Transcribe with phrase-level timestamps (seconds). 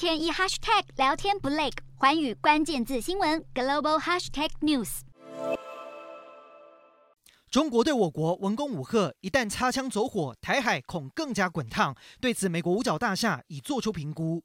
[0.00, 5.00] 天一 hashtag 聊天不累，环宇关键字新闻 global hashtag news。
[7.50, 11.94] 中国对我国文攻武吓，一旦擦枪走火，台海恐更加滚烫。
[12.18, 14.42] 对此，美国五角大厦已做出评估。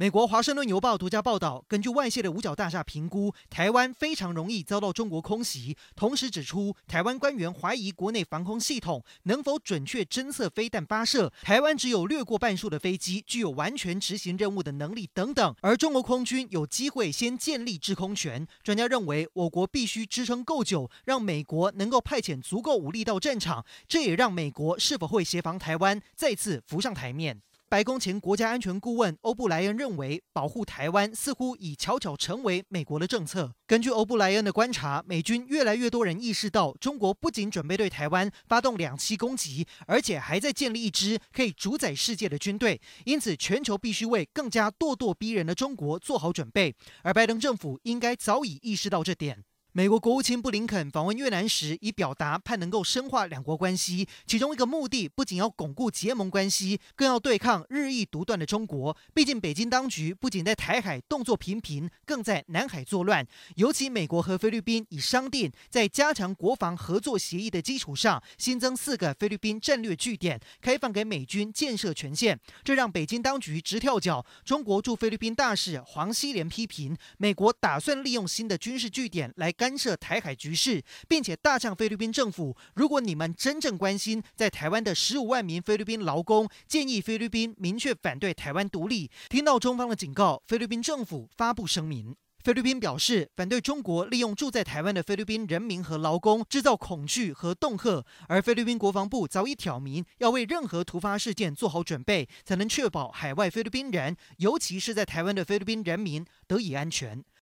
[0.00, 5.76] 美国《华盛顿邮报》独家报道，根据外泄的五角大厦评估，台湾非常容易遭到中国空袭。
[5.96, 15.52] 同时指出，台湾官员怀疑国内防空系统能否准确侦测飞弹发射，台湾只有略过半数的飞机具有完全执行任务的能力等等。
[15.62, 18.46] 而中国空军有机会先建立制空权。
[18.62, 23.66] 专家认为，我国必须支撑够久，让美国能够派遣足够武力到战场。
[23.88, 27.42] 这也让美国是否会协防台湾再次浮上台面。
[27.70, 33.52] 白宫前国家安全顾问欧布莱恩认为，保护台湾似乎已悄悄成为美国的政策。
[33.66, 42.80] 根据欧布莱恩的观察，美军越来越多人意识到，中国不仅准备对台湾发动两栖攻击，而且还在建立一支可以主宰世界的军队。
[43.04, 46.74] 因此，全球必须为更加咄咄逼人的中国做好准备。
[47.02, 49.44] 而拜登政府应该早已意识到这点。
[49.72, 58.96] 美国国务卿布林肯访问越南时，已表达盼能够深化两国关系，其中一个目的不仅要巩固结盟关系，更要对抗日益独断的中国。
[59.14, 63.24] 毕竟，北京当局不仅在台海动作频频，更在南海作乱。
[63.54, 72.36] 尤其美国和菲律宾已商定，在加强国防合作协议的基础上，新增四个菲律宾战略据点，开放给美军建设权限。
[72.64, 74.26] 这让北京当局直跳脚。
[74.44, 79.67] 中国驻菲律宾大使黄希连批评，美国打算利用新的军事据点来干。
[79.68, 89.10] 干涉台海局势，并且大呛菲律宾政府：如果你们真正关心在台湾的十五万名菲律宾劳工，建议菲律宾明确反对台湾独立。
[89.28, 92.16] 听到中方的警告，菲律宾政府发布声明。
[92.42, 107.22] 菲律宾表示反对中国利用住在台湾的菲律宾人民和劳工制造恐惧和恫吓，而菲律宾国防部早已挑明要为任何突发事件做好准备，才能确保海外菲律宾人，尤其是在台湾的菲律宾人民得以安全。